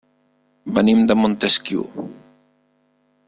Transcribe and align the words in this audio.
Venim 0.77 1.03
de 1.11 1.17
Montesquiu. 1.19 1.85